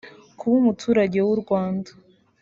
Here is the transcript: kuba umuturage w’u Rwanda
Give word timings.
kuba 0.37 0.55
umuturage 0.61 1.19
w’u 1.27 1.37
Rwanda 1.41 1.91